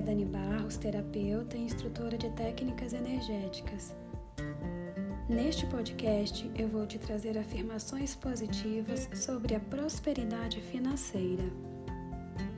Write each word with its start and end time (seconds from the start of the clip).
é 0.00 0.02
Dani 0.02 0.24
Barros, 0.24 0.78
terapeuta 0.78 1.58
e 1.58 1.64
instrutora 1.64 2.16
de 2.16 2.30
técnicas 2.30 2.94
energéticas. 2.94 3.94
Neste 5.28 5.66
podcast, 5.66 6.50
eu 6.56 6.68
vou 6.68 6.86
te 6.86 6.98
trazer 6.98 7.36
afirmações 7.36 8.14
positivas 8.14 9.10
sobre 9.14 9.54
a 9.54 9.60
prosperidade 9.60 10.58
financeira. 10.62 11.44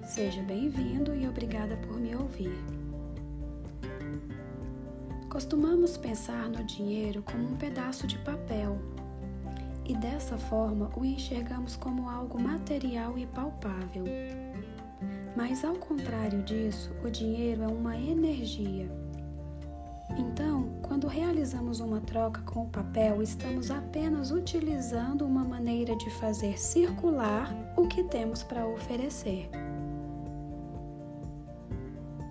Seja 0.05 0.41
bem-vindo 0.43 1.17
e 1.17 1.27
obrigada 1.27 1.77
por 1.79 1.99
me 1.99 2.15
ouvir. 2.15 2.57
Costumamos 5.29 5.97
pensar 5.97 6.49
no 6.49 6.63
dinheiro 6.63 7.25
como 7.25 7.43
um 7.45 7.57
pedaço 7.57 8.07
de 8.07 8.19
papel 8.19 8.79
e 9.85 9.97
dessa 9.97 10.39
forma 10.39 10.91
o 10.97 11.05
enxergamos 11.05 11.75
como 11.75 12.09
algo 12.09 12.41
material 12.41 13.19
e 13.19 13.27
palpável. 13.27 14.05
Mas 15.37 15.65
ao 15.65 15.75
contrário 15.75 16.43
disso, 16.43 16.91
o 17.05 17.11
dinheiro 17.11 17.63
é 17.63 17.67
uma 17.67 17.97
energia. 17.97 18.91
Então, 20.19 20.69
quando 20.83 21.07
realizamos 21.07 21.81
uma 21.81 22.01
troca 22.01 22.43
com 22.43 22.65
o 22.65 22.69
papel, 22.69 23.23
estamos 23.23 23.71
apenas 23.71 24.31
utilizando 24.31 25.25
uma 25.25 25.43
maneira 25.43 25.97
de 25.97 26.11
fazer 26.11 26.59
circular 26.59 27.55
o 27.77 27.87
que 27.87 28.05
temos 28.05 28.43
para 28.43 28.67
oferecer. 28.67 29.49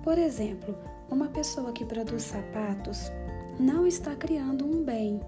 Por 0.03 0.17
exemplo, 0.17 0.77
uma 1.09 1.27
pessoa 1.27 1.71
que 1.71 1.85
produz 1.85 2.23
sapatos 2.23 3.11
não 3.59 3.85
está 3.85 4.15
criando 4.15 4.65
um 4.65 4.83
bem, 4.83 5.19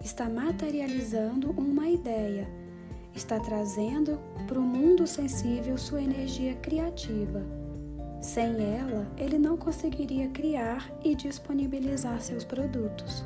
está 0.00 0.28
materializando 0.28 1.50
uma 1.52 1.88
ideia, 1.88 2.46
está 3.14 3.38
trazendo 3.38 4.18
para 4.46 4.58
o 4.58 4.62
mundo 4.62 5.06
sensível 5.06 5.76
sua 5.76 6.02
energia 6.02 6.54
criativa. 6.54 7.42
Sem 8.20 8.76
ela, 8.76 9.06
ele 9.16 9.38
não 9.38 9.56
conseguiria 9.56 10.28
criar 10.28 10.90
e 11.04 11.14
disponibilizar 11.14 12.20
seus 12.20 12.44
produtos. 12.44 13.24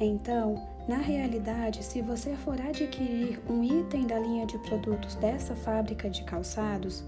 Então, 0.00 0.66
na 0.88 0.96
realidade, 0.96 1.84
se 1.84 2.02
você 2.02 2.34
for 2.34 2.60
adquirir 2.60 3.38
um 3.48 3.62
item 3.62 4.06
da 4.06 4.18
linha 4.18 4.44
de 4.46 4.58
produtos 4.58 5.14
dessa 5.14 5.54
fábrica 5.54 6.10
de 6.10 6.24
calçados, 6.24 7.04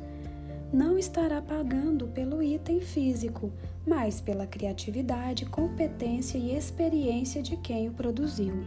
não 0.72 0.98
estará 0.98 1.40
pagando 1.40 2.06
pelo 2.08 2.42
item 2.42 2.80
físico, 2.80 3.52
mas 3.86 4.20
pela 4.20 4.46
criatividade, 4.46 5.46
competência 5.46 6.38
e 6.38 6.56
experiência 6.56 7.42
de 7.42 7.56
quem 7.56 7.88
o 7.88 7.92
produziu. 7.92 8.64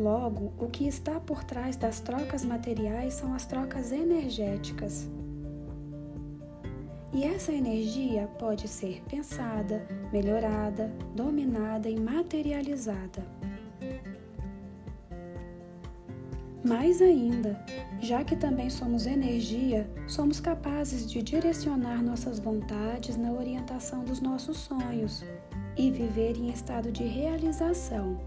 Logo, 0.00 0.50
o 0.58 0.66
que 0.66 0.88
está 0.88 1.20
por 1.20 1.44
trás 1.44 1.76
das 1.76 2.00
trocas 2.00 2.42
materiais 2.42 3.12
são 3.12 3.34
as 3.34 3.44
trocas 3.44 3.92
energéticas. 3.92 5.06
E 7.12 7.22
essa 7.22 7.52
energia 7.52 8.26
pode 8.38 8.66
ser 8.66 9.02
pensada, 9.10 9.86
melhorada, 10.10 10.90
dominada 11.14 11.90
e 11.90 12.00
materializada. 12.00 13.22
Mais 16.64 17.02
ainda, 17.02 17.62
já 18.00 18.24
que 18.24 18.36
também 18.36 18.70
somos 18.70 19.04
energia, 19.06 19.86
somos 20.06 20.40
capazes 20.40 21.10
de 21.10 21.22
direcionar 21.22 22.02
nossas 22.02 22.38
vontades 22.38 23.18
na 23.18 23.32
orientação 23.32 24.02
dos 24.02 24.22
nossos 24.22 24.56
sonhos 24.56 25.22
e 25.76 25.90
viver 25.90 26.38
em 26.38 26.48
estado 26.48 26.90
de 26.90 27.04
realização, 27.04 28.18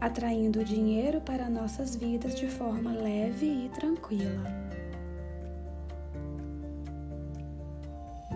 atraindo 0.00 0.64
dinheiro 0.64 1.20
para 1.20 1.50
nossas 1.50 1.94
vidas 1.94 2.34
de 2.34 2.46
forma 2.46 2.92
leve 2.92 3.46
e 3.46 3.68
tranquila. 3.68 4.70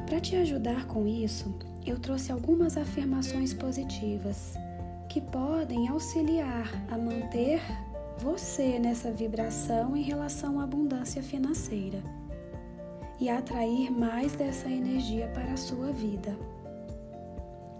Para 0.06 0.21
te 0.21 0.37
ajudar 0.37 0.87
com 0.87 1.06
isso, 1.06 1.55
eu 1.87 1.99
trouxe 1.99 2.31
algumas 2.31 2.77
afirmações 2.77 3.55
positivas 3.55 4.55
que 5.09 5.21
podem 5.21 5.89
auxiliar 5.89 6.71
a 6.91 6.99
manter 6.99 7.61
você 8.19 8.78
nessa 8.78 9.10
vibração 9.10 9.97
em 9.97 10.03
relação 10.03 10.60
à 10.60 10.65
abundância 10.65 11.22
financeira 11.22 12.03
e 13.19 13.28
atrair 13.28 13.91
mais 13.91 14.34
dessa 14.34 14.69
energia 14.69 15.28
para 15.28 15.53
a 15.53 15.56
sua 15.56 15.93
vida. 15.93 16.37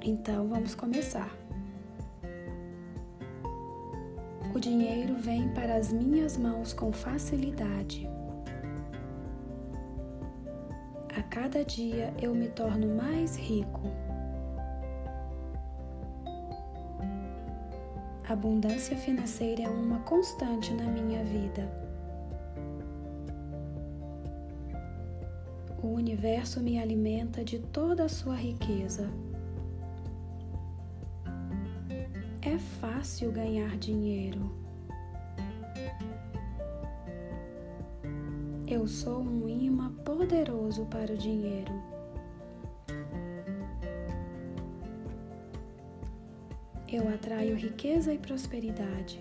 Então 0.03 0.48
vamos 0.48 0.75
começar. 0.75 1.44
Dinheiro 4.64 5.14
vem 5.16 5.50
para 5.50 5.76
as 5.76 5.92
minhas 5.92 6.38
mãos 6.38 6.72
com 6.72 6.91
facilidade. 6.91 8.08
A 11.14 11.22
cada 11.25 11.62
dia 11.62 12.14
eu 12.20 12.34
me 12.34 12.48
torno 12.48 12.97
mais 12.97 13.36
rico. 13.36 13.82
abundância 18.26 18.97
financeira 18.97 19.64
é 19.64 19.69
uma 19.69 19.98
constante 20.00 20.72
na 20.72 20.84
minha 20.84 21.22
vida. 21.22 21.70
O 25.82 25.88
universo 25.88 26.60
me 26.60 26.78
alimenta 26.78 27.44
de 27.44 27.58
toda 27.58 28.04
a 28.04 28.08
sua 28.08 28.34
riqueza. 28.34 29.10
É 32.44 32.59
fácil 32.59 33.32
ganhar 33.32 33.77
dinheiro. 33.78 34.53
Eu 38.66 38.87
sou 38.87 39.21
um 39.21 39.49
imã 39.49 39.93
poderoso 40.05 40.84
para 40.87 41.12
o 41.12 41.16
dinheiro. 41.16 41.72
eu 46.94 47.09
atraio 47.09 47.56
riqueza 47.56 48.12
e 48.12 48.19
prosperidade. 48.19 49.21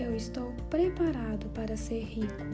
Eu 0.00 0.16
estou 0.16 0.52
preparado 0.70 1.48
para 1.50 1.76
ser 1.76 2.02
rico. 2.02 2.44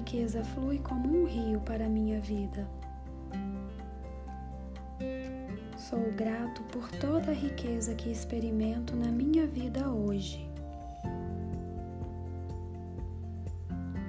Riqueza 0.00 0.42
flui 0.42 0.78
como 0.78 1.06
um 1.14 1.26
rio 1.26 1.60
para 1.60 1.86
minha 1.86 2.18
vida. 2.20 2.66
Sou 5.76 6.10
grato 6.12 6.62
por 6.72 6.90
toda 6.92 7.30
a 7.30 7.34
riqueza 7.34 7.94
que 7.94 8.10
experimento 8.10 8.96
na 8.96 9.08
minha 9.08 9.46
vida 9.46 9.90
hoje. 9.90 10.48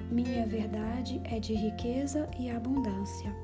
Minha 0.10 0.46
verdade 0.46 1.20
é 1.26 1.40
de 1.42 1.54
riqueza 1.54 2.30
e 2.40 2.50
abundância. 2.50 3.36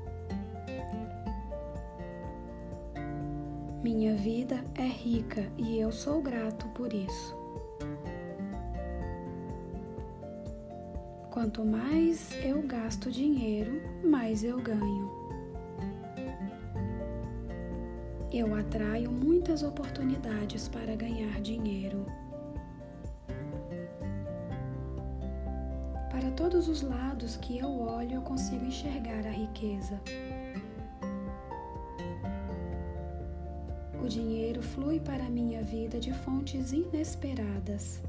Minha 3.82 4.14
vida 4.14 4.64
é 4.74 4.86
rica 4.86 5.46
e 5.58 5.78
eu 5.78 5.92
sou 5.92 6.22
grato 6.22 6.66
por 6.68 6.94
isso. 6.94 7.36
Quanto 11.38 11.64
mais 11.64 12.32
eu 12.42 12.60
gasto 12.62 13.12
dinheiro, 13.12 13.80
mais 14.04 14.42
eu 14.42 14.60
ganho. 14.60 15.08
Eu 18.32 18.52
atraio 18.56 19.12
muitas 19.12 19.62
oportunidades 19.62 20.66
para 20.66 20.96
ganhar 20.96 21.40
dinheiro. 21.40 22.04
Para 26.10 26.28
todos 26.32 26.66
os 26.66 26.82
lados 26.82 27.36
que 27.36 27.56
eu 27.56 27.68
olho, 27.82 28.14
eu 28.14 28.22
consigo 28.22 28.64
enxergar 28.64 29.24
a 29.24 29.30
riqueza. 29.30 30.00
O 34.02 34.08
dinheiro 34.08 34.60
flui 34.60 34.98
para 34.98 35.24
a 35.24 35.30
minha 35.30 35.62
vida 35.62 36.00
de 36.00 36.12
fontes 36.12 36.72
inesperadas. 36.72 38.02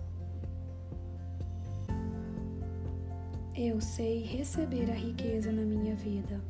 Eu 3.62 3.82
sei 3.82 4.24
receber 4.24 4.90
a 4.90 4.94
riqueza 4.94 5.52
na 5.52 5.64
minha 5.64 5.94
vida. 5.94 6.42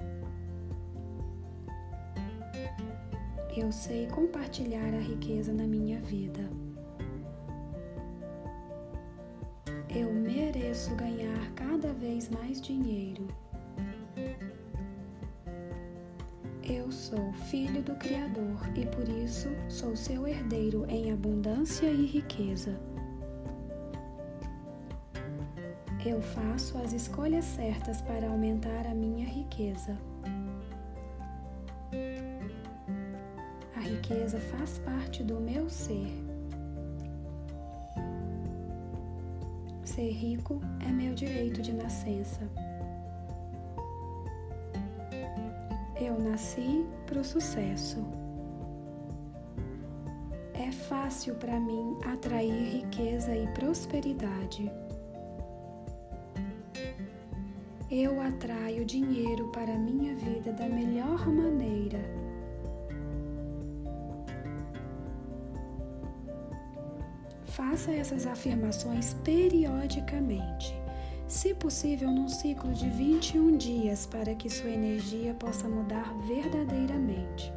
Eu 3.57 3.71
sei 3.71 4.05
compartilhar 4.05 4.93
a 4.93 4.99
riqueza 4.99 5.51
na 5.51 5.63
minha 5.63 5.99
vida. 6.01 6.47
Eu 9.89 10.13
mereço 10.13 10.95
ganhar 10.95 11.51
cada 11.55 11.91
vez 11.93 12.29
mais 12.29 12.61
dinheiro. 12.61 13.27
Eu 16.61 16.91
sou 16.91 17.33
filho 17.49 17.81
do 17.81 17.95
Criador 17.95 18.69
e 18.75 18.85
por 18.85 19.09
isso 19.09 19.49
sou 19.67 19.95
seu 19.95 20.27
herdeiro 20.27 20.85
em 20.87 21.11
abundância 21.11 21.87
e 21.87 22.05
riqueza. 22.05 22.79
Eu 26.05 26.21
faço 26.21 26.77
as 26.77 26.93
escolhas 26.93 27.45
certas 27.45 28.01
para 28.01 28.27
aumentar 28.29 28.87
a 28.87 28.93
minha 28.93 29.25
riqueza. 29.25 29.97
A 33.75 33.79
riqueza 33.79 34.39
faz 34.39 34.79
parte 34.79 35.23
do 35.23 35.39
meu 35.39 35.69
ser 35.69 36.29
Ser 39.99 40.11
rico 40.11 40.61
é 40.87 40.91
meu 40.91 41.13
direito 41.13 41.61
de 41.61 41.73
nascença. 41.73 42.47
Eu 45.99 46.17
nasci 46.19 46.85
para 47.05 47.19
o 47.19 47.23
sucesso. 47.23 47.97
É 50.53 50.71
fácil 50.71 51.35
para 51.35 51.59
mim 51.59 51.97
atrair 52.05 52.77
riqueza 52.77 53.35
e 53.35 53.47
prosperidade. 53.47 54.71
Eu 57.91 58.21
atraio 58.21 58.85
dinheiro 58.85 59.47
para 59.47 59.73
a 59.73 59.77
minha 59.77 60.13
vida 60.13 60.53
da 60.53 60.69
melhor 60.69 61.27
maneira. 61.27 61.99
Faça 67.45 67.91
essas 67.91 68.27
afirmações 68.27 69.15
periodicamente, 69.23 70.71
se 71.27 71.55
possível 71.55 72.11
num 72.11 72.29
ciclo 72.29 72.71
de 72.73 72.87
21 72.87 73.57
dias, 73.57 74.05
para 74.05 74.35
que 74.35 74.51
sua 74.51 74.69
energia 74.69 75.33
possa 75.33 75.67
mudar 75.67 76.13
verdadeiramente. 76.27 77.51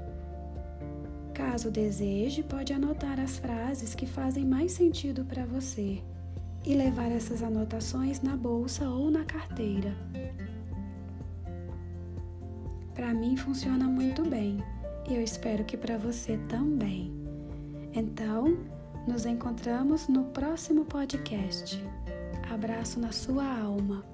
Caso 1.34 1.70
deseje, 1.70 2.42
pode 2.42 2.72
anotar 2.72 3.20
as 3.20 3.36
frases 3.36 3.94
que 3.94 4.06
fazem 4.06 4.46
mais 4.46 4.72
sentido 4.72 5.26
para 5.26 5.44
você 5.44 6.02
e 6.64 6.74
levar 6.74 7.10
essas 7.10 7.42
anotações 7.42 8.20
na 8.20 8.36
bolsa 8.36 8.88
ou 8.88 9.10
na 9.10 9.24
carteira. 9.24 9.94
Para 12.94 13.12
mim 13.14 13.36
funciona 13.36 13.86
muito 13.86 14.22
bem 14.28 14.62
e 15.08 15.14
eu 15.14 15.22
espero 15.22 15.64
que 15.64 15.76
para 15.76 15.98
você 15.98 16.38
também. 16.48 17.12
Então, 17.94 18.56
nos 19.06 19.26
encontramos 19.26 20.08
no 20.08 20.24
próximo 20.24 20.84
podcast. 20.84 21.82
Abraço 22.50 23.00
na 23.00 23.12
sua 23.12 23.44
alma. 23.44 24.04